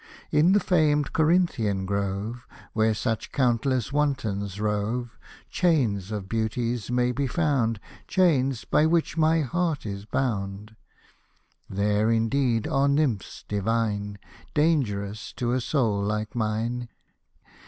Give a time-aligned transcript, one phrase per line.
[0.31, 5.15] In the famed Corinthian grove, Where such countless wantons rove.
[5.51, 10.75] Chains of beauties may be found, Chains, by which my heart is bound;
[11.69, 14.17] There, indeed, are nymphs divine,
[14.55, 16.89] Dangerous to a soul like mine.